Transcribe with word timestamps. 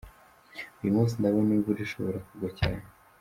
Uyu 0.81 0.95
munsi 0.95 1.13
ndabona 1.19 1.51
imvura 1.55 1.79
ishobora 1.81 2.17
kugwa 2.27 2.49
cyane. 2.59 2.83